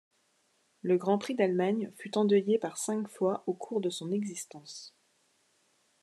[0.81, 4.95] Le Grand Prix d'Allemagne fut endeuillé par cinq fois au cours de son existence.